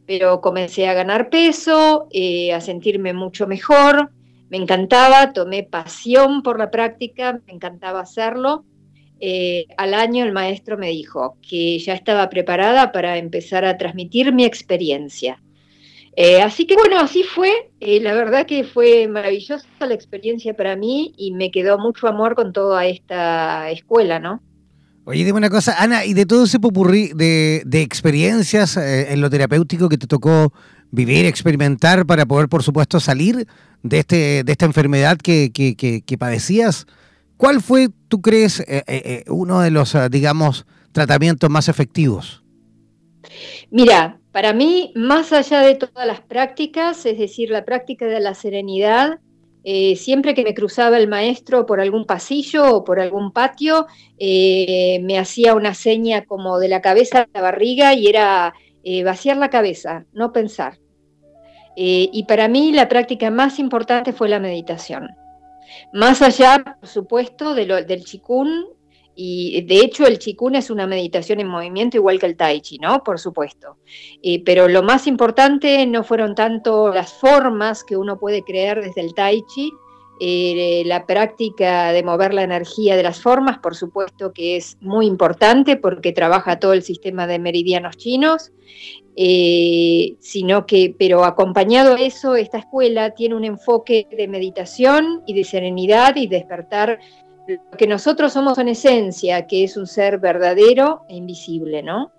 [0.06, 4.12] pero comencé a ganar peso, eh, a sentirme mucho mejor,
[4.50, 8.66] me encantaba, tomé pasión por la práctica, me encantaba hacerlo.
[9.20, 14.32] Eh, al año el maestro me dijo que ya estaba preparada para empezar a transmitir
[14.34, 15.42] mi experiencia
[16.16, 17.72] eh, así que bueno, así fue.
[17.80, 22.36] Eh, la verdad que fue maravillosa la experiencia para mí y me quedó mucho amor
[22.36, 24.42] con toda esta escuela, ¿no?
[25.06, 29.30] Oye, dime una cosa, Ana, y de todo ese popurrí de, experiencias eh, en lo
[29.30, 30.54] terapéutico que te tocó
[30.92, 33.48] vivir, experimentar para poder, por supuesto, salir
[33.82, 36.86] de, este, de esta enfermedad que, que padecías,
[37.36, 38.64] ¿cuál fue, tú crees,
[39.28, 42.43] uno de los, digamos, tratamientos más efectivos?
[43.70, 48.34] Mira, para mí, más allá de todas las prácticas, es decir, la práctica de la
[48.34, 49.20] serenidad,
[49.64, 55.00] eh, siempre que me cruzaba el maestro por algún pasillo o por algún patio, eh,
[55.04, 59.38] me hacía una seña como de la cabeza a la barriga y era eh, vaciar
[59.38, 60.80] la cabeza, no pensar.
[61.76, 65.10] y para mí la práctica más importante fue la meditación.
[65.92, 68.68] Más allá, por supuesto, del chikun
[69.16, 72.78] y de hecho el chikun es una meditación en movimiento igual que el tai chi,
[72.80, 73.04] ¿no?
[73.04, 73.78] Por supuesto.
[74.22, 79.02] Eh, pero lo más importante no fueron tanto las formas que uno puede crear desde
[79.02, 79.72] el tai chi,
[80.20, 85.08] eh, la práctica de mover la energía de las formas, por supuesto que es muy
[85.08, 88.52] importante porque trabaja todo el sistema de meridianos chinos,
[89.16, 95.34] eh, sino que, pero acompañado a eso, esta escuela tiene un enfoque de meditación y
[95.34, 97.00] de serenidad y despertar
[97.48, 102.12] lo que nosotros somos en esencia, que es un ser verdadero e invisible, ¿no?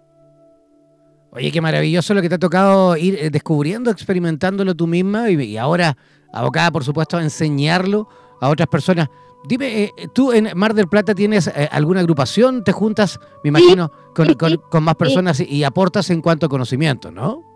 [1.30, 5.56] Oye, qué maravilloso lo que te ha tocado ir eh, descubriendo, experimentándolo tú misma y,
[5.56, 5.96] ahora
[6.32, 8.08] abocada, por supuesto, a enseñarlo
[8.40, 9.08] a otras personas.
[9.48, 12.62] Dime, eh, ¿tú en Mar del Plata tienes eh, alguna agrupación?
[12.62, 17.53] ¿Te juntas, me imagino, con, más personas y, aportas en cuanto a conocimiento, no?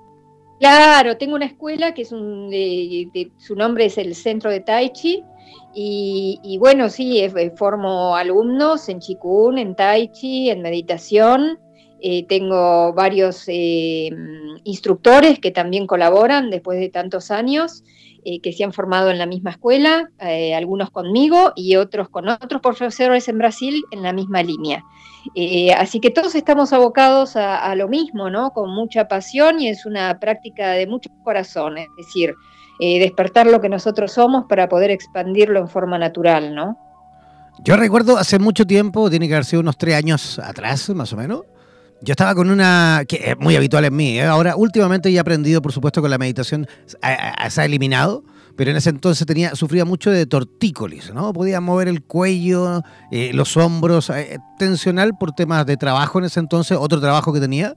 [0.59, 2.51] Claro, tengo una escuela que es un,
[3.37, 5.23] su nombre es el Centro de Tai Chi
[5.73, 7.23] y, bueno, sí,
[7.57, 11.61] formo alumnos en Chikun, en Tai Chi, en meditación.
[12.01, 14.11] Eh, tengo varios eh,
[14.65, 17.83] instructores que también colaboran después de tantos años,
[18.29, 20.11] eh, que se han formado en la misma escuela,
[20.57, 24.85] algunos conmigo y otros con otros profesores en Brasil en la misma línea.
[25.77, 28.51] así que todos estamos abocados a, a, lo mismo, ¿no?
[28.51, 32.35] Con mucha pasión y es una práctica de mucho corazón, es decir,
[32.81, 36.79] eh, despertar lo que nosotros somos para poder expandirlo en forma natural, ¿no?
[37.65, 41.17] Yo recuerdo hace mucho tiempo, tiene que haber sido unos tres años atrás, más o
[41.17, 41.43] menos.
[42.01, 44.19] Yo estaba con una que es muy habitual en mí.
[44.19, 44.25] ¿eh?
[44.25, 48.25] Ahora, últimamente he aprendido, por supuesto, con la meditación se ha eliminado,
[48.57, 51.33] pero en ese entonces tenía sufría mucho de tortícolis, ¿no?
[51.33, 54.13] Podía mover el cuello, eh, los hombros,
[54.59, 57.75] tensional por temas de trabajo en ese entonces, otro trabajo que tenía.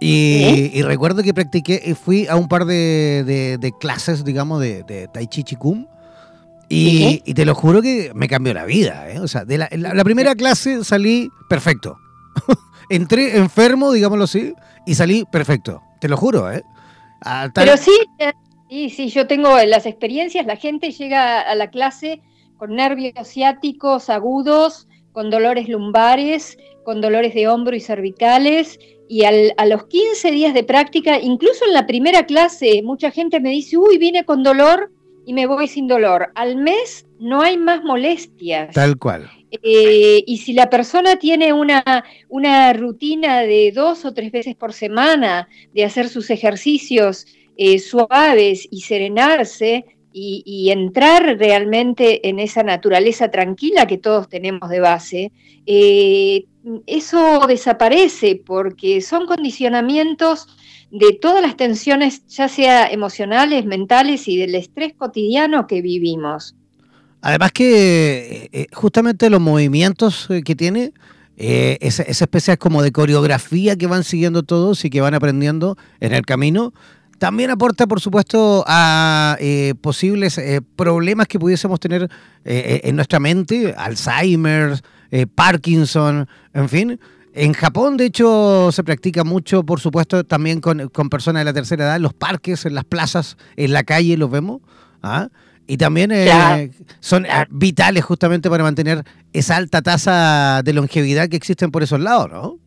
[0.00, 5.42] Y, recuerdo que practiqué, eh, fui a un par de, clases, digamos, de, Tai Chi
[5.42, 5.86] Chikum.
[6.68, 9.10] Y, te lo juro que me cambió la vida.
[9.10, 9.18] ¿eh?
[9.18, 11.98] O sea, de la, primera clase salí perfecto.
[12.90, 14.54] Entré enfermo, digámoslo así,
[14.86, 15.82] y salí perfecto.
[16.00, 16.62] Te lo juro, ¿eh?
[17.54, 17.92] Pero sí,
[18.68, 22.20] Sí, sí, yo tengo las experiencias, la gente llega a la clase
[22.58, 29.64] con nervios ciáticos agudos, con dolores lumbares, con dolores de hombro y cervicales, y a
[29.64, 33.96] los 15 días de práctica, incluso en la primera clase, mucha gente me dice, uy,
[33.96, 34.92] vine con dolor
[35.24, 36.30] y me voy sin dolor.
[36.34, 38.74] Al mes no hay más molestias.
[38.74, 39.30] Tal cual.
[39.50, 44.72] Eh, y si la persona tiene una, una rutina de dos o tres veces por
[44.72, 53.30] semana de hacer sus ejercicios eh, suaves y serenarse y, entrar realmente en esa naturaleza
[53.30, 55.32] tranquila que todos tenemos de base,
[55.64, 56.46] eh,
[56.86, 60.48] eso desaparece porque son condicionamientos
[60.90, 66.57] de todas las tensiones, ya sea emocionales, mentales y del estrés cotidiano que vivimos.
[67.20, 70.92] Además que eh, justamente los movimientos que tiene,
[71.36, 76.26] esa, especie como de coreografía que van siguiendo todos y que van aprendiendo en el
[76.26, 76.72] camino,
[77.18, 82.08] también aporta, por supuesto, a eh, posibles eh, problemas que pudiésemos tener
[82.44, 84.80] eh, en nuestra mente, Alzheimer,
[85.34, 87.00] Parkinson, en fin.
[87.34, 91.84] En Japón, de hecho, se practica mucho, por supuesto, también con, personas de la tercera
[91.86, 94.60] edad, en los parques, en las plazas, en la calle, los vemos.
[95.02, 95.28] ¿ah?
[95.70, 96.10] Y también
[96.98, 99.04] son vitales justamente para mantener
[99.34, 102.58] esa alta tasa de longevidad que existen por esos lados, ¿no?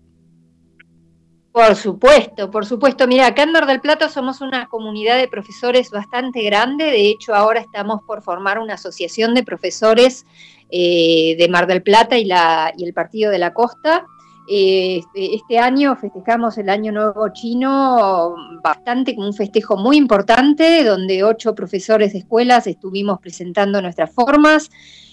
[1.52, 3.08] Por supuesto, por supuesto.
[3.08, 6.86] Mira, acá en Mar del Plata somos una comunidad de profesores bastante grande.
[6.86, 10.24] De hecho, ahora estamos por formar una asociación de profesores
[10.70, 14.06] eh, de Mar del Plata y, la, y el Partido de la Costa.
[14.54, 21.24] Eh, este año festejamos el Año Nuevo Chino bastante como un festejo muy importante, donde
[21.24, 24.70] ocho profesores de escuelas estuvimos presentando nuestras formas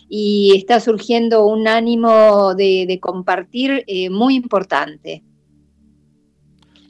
[0.09, 5.22] y está surgiendo un ánimo de, compartir eh, muy importante.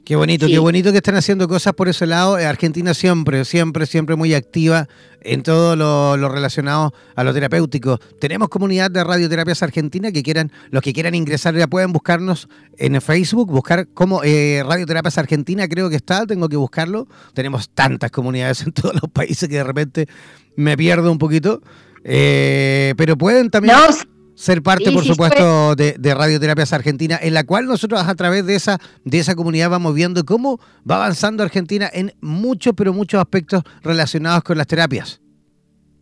[0.09, 2.39] Qué bonito, qué bonito que están haciendo cosas por ese lado.
[2.39, 4.87] Eh, Argentina siempre, siempre, siempre muy activa
[5.21, 7.99] en todo lo, relacionado a lo terapéutico.
[8.19, 12.99] Tenemos comunidad de radioterapias argentina que quieran, los que quieran ingresar ya pueden buscarnos en
[13.03, 17.07] Facebook, buscar como eh, Radioterapias Argentina, creo que está, tengo que buscarlo.
[17.35, 20.07] Tenemos tantas comunidades en todos los países que de repente
[20.55, 21.61] me pierdo un poquito.
[22.03, 23.75] Eh, pero pueden también
[24.39, 28.79] ser parte, por supuesto, de, Radioterapias Argentina, en la cual nosotros a través de esa,
[29.03, 34.43] de esa comunidad vamos viendo cómo va avanzando Argentina en muchos, pero muchos aspectos relacionados
[34.43, 35.19] con las terapias.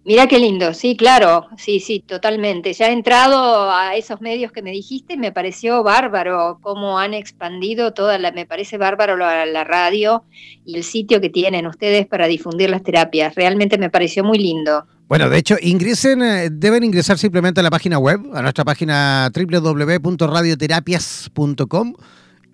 [0.06, 2.73] Mira qué lindo, sí, claro, sí, sí, totalmente.
[2.73, 7.91] Ya he entrado a esos medios que me dijiste, me pareció bárbaro cómo han expandido
[7.91, 10.23] toda la, me parece bárbaro la, la radio
[10.63, 13.34] y el sitio que tienen ustedes para difundir las terapias.
[13.34, 14.86] Realmente me pareció muy lindo.
[15.08, 19.32] Bueno, de hecho, ingresen, eh, deben ingresar simplemente a la página web, a nuestra página
[19.34, 21.93] www.radioterapias.com.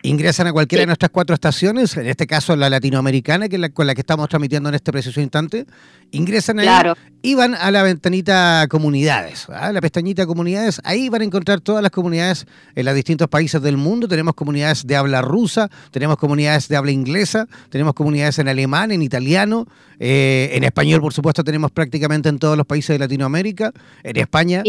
[0.05, 3.69] Ingresan a cualquiera de nuestras cuatro estaciones, en este caso la latinoamericana, que es la,
[3.69, 5.65] con la que estamos transmitiendo en este preciso instante.
[6.11, 6.67] Ingresan ahí
[7.21, 9.71] y van a la ventanita comunidades, ¿ah?
[9.71, 10.81] la pestañita comunidades.
[10.83, 14.09] Ahí van a encontrar todas las comunidades en los distintos países del mundo.
[14.09, 19.03] Tenemos comunidades de habla rusa, tenemos comunidades de habla inglesa, tenemos comunidades en alemán, en
[19.03, 19.67] italiano,
[19.99, 23.71] eh, en español, por supuesto, tenemos prácticamente en todos los países de Latinoamérica,
[24.03, 24.63] en España.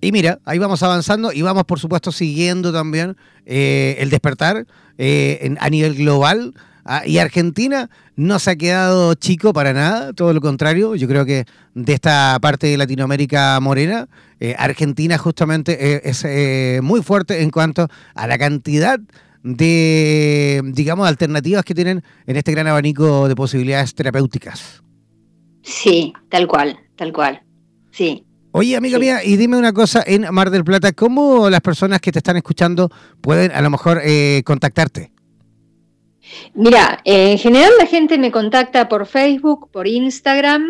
[0.00, 5.54] Y mira, ahí vamos avanzando y vamos, por supuesto, siguiendo también eh, el despertar eh,
[5.58, 6.54] a nivel global.
[6.84, 10.94] Ah, y Argentina no se ha quedado chico para nada, todo lo contrario.
[10.94, 14.08] Yo creo que de esta parte de Latinoamérica morena,
[14.40, 19.00] eh, Argentina justamente es muy fuerte en cuanto a la cantidad
[19.42, 24.82] de, digamos, alternativas que tienen en este gran abanico de posibilidades terapéuticas.
[25.62, 27.42] Sí, tal cual, tal cual.
[27.90, 28.24] Sí.
[28.52, 32.10] Oye, amiga mía, y dime una cosa, en Mar del Plata, ¿cómo las personas que
[32.12, 35.12] te están escuchando pueden a lo mejor eh, contactarte?
[36.54, 40.66] Mira, en general la gente me contacta por Facebook, por Instagram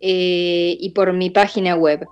[0.00, 2.06] eh, y por mi página web.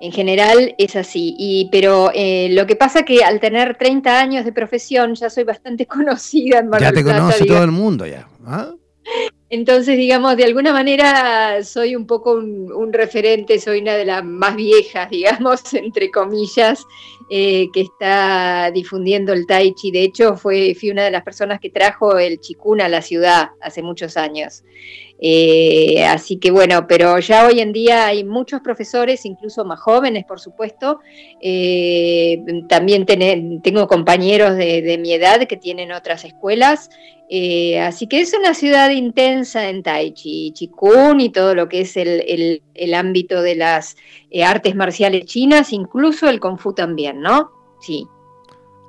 [0.00, 4.44] En general es así, y, pero eh, lo que pasa que al tener 30 años
[4.44, 7.08] de profesión ya soy bastante conocida en Mar del Plata.
[7.08, 8.26] Ya te conoce todo el mundo ya.
[8.44, 8.72] ¿ah?
[9.50, 14.56] Entonces, digamos, de alguna manera soy un poco un, referente, soy una de las más
[14.56, 16.84] viejas, digamos, entre comillas,
[17.30, 19.90] eh, que está difundiendo el tai chi.
[19.90, 23.50] De hecho, fue, fui una de las personas que trajo el chikun a la ciudad
[23.60, 24.64] hace muchos años.
[25.26, 30.26] Eh, así que bueno, pero ya hoy en día hay muchos profesores, incluso más jóvenes,
[30.26, 31.00] por supuesto.
[31.40, 36.90] Eh, también tengo compañeros de, mi edad que tienen otras escuelas.
[37.30, 41.80] Eh, así que es una ciudad intensa en Tai Chi, Chikun y todo lo que
[41.80, 43.96] es el, el ámbito de las
[44.44, 47.50] artes marciales chinas, incluso el Kung Fu también, ¿no?
[47.80, 48.06] Sí.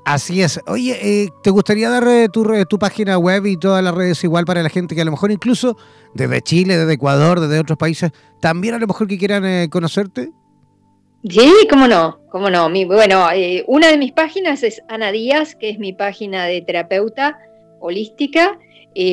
[0.05, 0.59] Así es.
[0.67, 4.45] Oye, eh, ¿te gustaría dar eh, tu, tu, página web y todas las redes igual
[4.45, 5.77] para la gente que a lo mejor incluso
[6.13, 10.29] desde Chile, desde Ecuador, desde otros países, también a lo mejor que quieran eh, conocerte?
[11.27, 12.69] Sí, cómo no, cómo no.
[12.69, 13.25] Mi, bueno,
[13.65, 17.39] una de mis páginas es Ana Díaz, que es mi página de terapeuta
[17.79, 18.59] holística,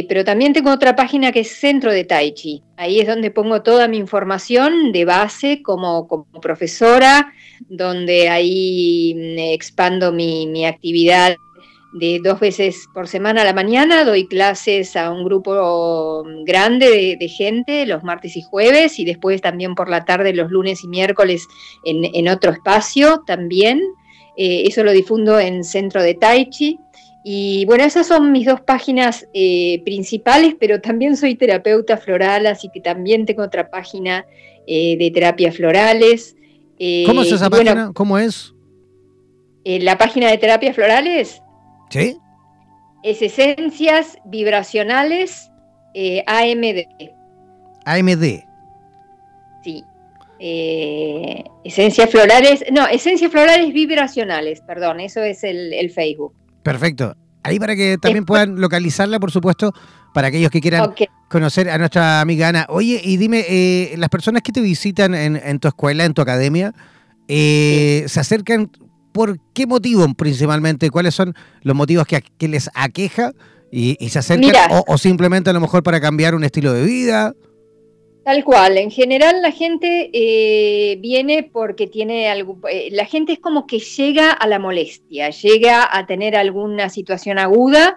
[0.08, 2.62] pero también tengo otra página que es Centro de Tai Chi.
[2.76, 7.32] Ahí es donde pongo toda mi información de base como, como profesora,
[7.68, 11.36] donde ahí mm, expando mi, actividad
[11.94, 17.16] de dos veces por semana a la mañana, doy clases a un grupo mm, grande
[17.18, 20.88] de, gente los martes y jueves y después también por la tarde los lunes y
[20.88, 21.46] miércoles
[21.84, 23.80] en, otro espacio también.
[24.36, 26.78] Eh, eso lo difundo en Centro de Tai Chi.
[27.24, 32.68] Y bueno, esas son mis dos páginas eh, principales, pero también soy terapeuta floral, así
[32.72, 34.26] que también tengo otra página
[34.66, 36.36] eh, de terapias florales.
[37.06, 37.92] ¿Cómo es esa página?
[37.94, 38.52] ¿Cómo es?
[39.64, 41.42] Eh, la página de terapias florales.
[41.90, 42.16] Sí.
[43.02, 45.50] Es Esencias Vibracionales
[45.94, 47.10] eh, AMD.
[47.84, 48.44] AMD.
[49.62, 49.84] Sí.
[50.38, 56.34] Eh, esencias florales, no, esencias florales vibracionales, perdón, eso es el, Facebook.
[56.62, 57.16] Perfecto.
[57.44, 59.72] Ahí para que también puedan localizarla, por supuesto,
[60.14, 60.94] para aquellos que quieran
[61.28, 62.66] conocer a nuestra amiga Ana.
[62.68, 66.72] Oye, y dime, eh, las personas que te visitan en, tu escuela, en tu academia,
[67.26, 68.70] eh, ¿se acercan
[69.12, 70.90] por qué motivo principalmente?
[70.90, 73.32] ¿Cuáles son los motivos que, les aqueja?
[73.72, 74.54] Y, se acercan,
[74.86, 77.32] o, simplemente a lo mejor para cambiar un estilo de vida.
[78.24, 82.58] Tal cual, en general la gente eh, viene porque tiene algo,
[82.90, 87.96] la gente es como que llega a la molestia, llega a tener alguna situación aguda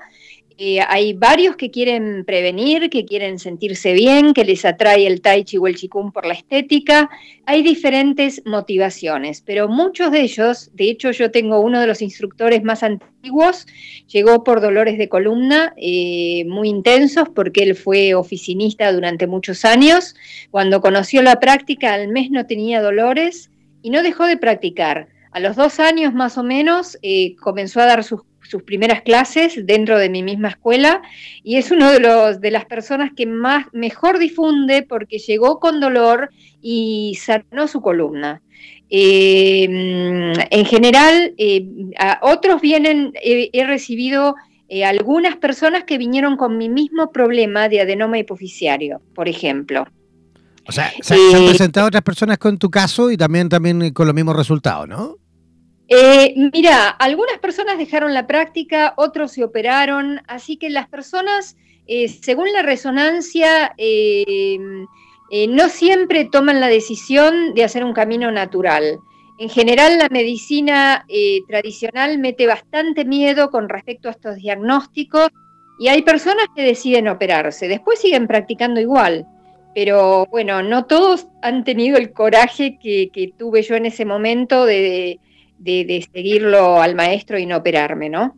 [0.58, 5.58] hay varios que quieren prevenir, que quieren sentirse bien, que les atrae el tai chi
[5.58, 7.10] o el chikung por la estética.
[7.46, 12.64] Hay diferentes motivaciones, pero muchos de ellos, de hecho yo tengo uno de los instructores
[12.64, 13.68] más antiguos,
[14.08, 20.16] llegó por dolores de columna eh, muy intensos porque él fue oficinista durante muchos años.
[20.52, 23.52] Cuando conoció la práctica al mes no tenía dolores
[23.82, 25.10] y no dejó de practicar.
[25.32, 29.66] A los dos años más o menos eh, comenzó a dar sus sus primeras clases
[29.66, 31.02] dentro de mi misma escuela
[31.44, 35.80] y es uno de los de las personas que más mejor difunde porque llegó con
[35.80, 36.30] dolor
[36.62, 38.42] y sanó su columna.
[38.90, 41.68] Eh, en general, eh,
[41.98, 44.36] a otros vienen, he recibido
[44.68, 49.86] eh, algunas personas que vinieron con mi mismo problema de adenoma hipoficiario, por ejemplo.
[50.68, 54.16] O sea, se, han presentado otras personas con tu caso y también, también con los
[54.16, 55.18] mismos resultados, ¿no?
[55.88, 61.58] Eh, mira, algunas personas dejaron la práctica, otros se operaron, así que las personas,
[61.88, 64.58] eh, según la resonancia, eh,
[65.50, 69.00] no siempre toman la decisión de hacer un camino natural.
[69.38, 71.06] En general, la medicina
[71.50, 75.30] tradicional mete bastante miedo con respecto a estos diagnósticos
[75.78, 79.28] y hay personas que deciden operarse, después siguen practicando igual.
[79.74, 85.20] Pero bueno, no todos han tenido el coraje que, tuve yo en ese momento de,
[85.64, 88.38] seguirlo al maestro y no operarme, ¿no?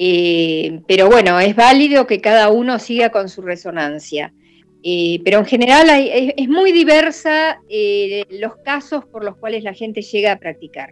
[0.00, 4.32] Eh, pero bueno, es válido que cada uno siga con su resonancia.
[4.84, 10.02] Eh, pero en general es, muy diversa eh, los casos por los cuales la gente
[10.02, 10.90] llega a practicar.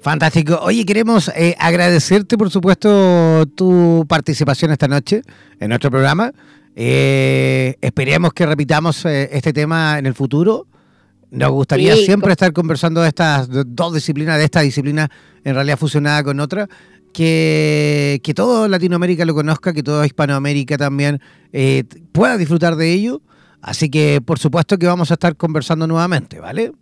[0.00, 0.58] Fantástico.
[0.62, 5.22] Oye, queremos agradecerte, por supuesto, tu participación esta noche
[5.60, 6.32] en nuestro programa.
[6.74, 10.66] esperemos que repitamos este tema en el futuro.
[11.32, 15.10] Nos gustaría siempre estar conversando de estas dos disciplinas, de esta disciplina
[15.44, 16.68] en realidad fusionada con otra,
[17.14, 21.22] que, que todo Latinoamérica lo conozca, que toda Hispanoamérica también
[21.54, 23.22] eh, pueda disfrutar de ello.
[23.62, 26.72] Así que por supuesto que vamos a estar conversando nuevamente, ¿vale?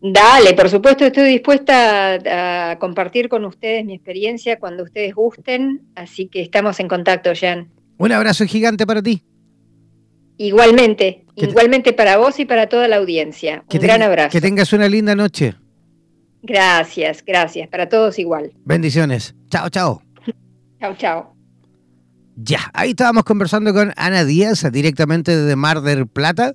[0.00, 6.26] Dale, por supuesto estoy dispuesta a, compartir con ustedes mi experiencia cuando ustedes gusten, así
[6.26, 7.70] que estamos en contacto, Jan.
[7.98, 9.22] Un abrazo gigante para ti.
[10.38, 13.64] Igualmente, igualmente para vos y para toda la audiencia.
[13.72, 14.30] Un gran abrazo.
[14.30, 15.54] Que tengas una linda noche.
[16.42, 17.68] Gracias, gracias.
[17.68, 18.52] Para todos igual.
[18.64, 19.34] Bendiciones.
[19.50, 20.02] Chao, chao.
[20.80, 21.36] chao, chao.
[22.34, 26.54] Ya, ahí estábamos conversando con Ana Díaz, directamente desde Mar del Plata.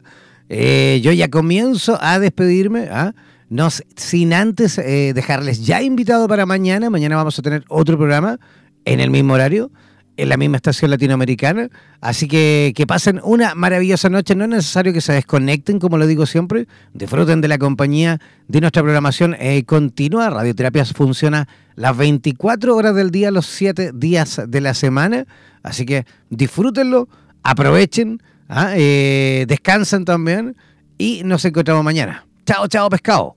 [0.50, 3.14] Eh, yo ya comienzo a despedirme, ¿ah?
[3.50, 6.90] no, sin antes eh, dejarles ya invitado para mañana.
[6.90, 8.40] Mañana vamos a tener otro programa
[8.86, 9.72] en el mismo horario
[10.18, 11.70] en la misma estación latinoamericana.
[12.02, 14.36] Así que que pasen una maravillosa noche.
[14.36, 16.68] No es necesario que se desconecten, como lo digo siempre.
[16.94, 20.30] Disfruten de la compañía de nuestra programación eh, continua.
[20.30, 25.26] Radioterapias funciona las 24 horas del día, los 7 días de la semana.
[25.64, 27.08] Así que disfrútenlo,
[27.44, 28.74] aprovechen, ¿ah?
[28.76, 30.56] eh, descansen también
[30.98, 32.26] y nos encontramos mañana.
[32.46, 33.37] Chao, chao, pescado.